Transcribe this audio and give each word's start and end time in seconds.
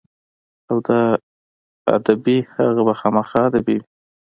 او 0.69 0.77
د 0.87 0.89
ادبي 1.97 2.37
هغه 2.55 2.81
به 2.87 2.93
خامخا 2.99 3.39
ادبي 3.49 3.75
وي. 3.79 3.85